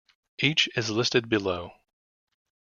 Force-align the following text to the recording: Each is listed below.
Each 0.39 0.67
is 0.75 0.89
listed 0.89 1.29
below. 1.29 1.73